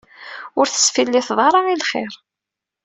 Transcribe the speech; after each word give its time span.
Ur 0.59 0.65
tesfilliteḍ 0.67 1.39
ara 1.47 1.59
i 1.73 1.75
lxir. 1.81 2.13